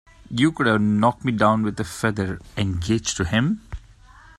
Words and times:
You 0.31 0.51
could 0.51 0.65
have 0.65 0.81
knocked 0.81 1.23
me 1.23 1.31
down 1.31 1.61
with 1.61 1.79
a 1.79 1.83
feather. 1.83 2.39
"Engaged 2.57 3.17
to 3.17 3.23
him?" 3.23 3.61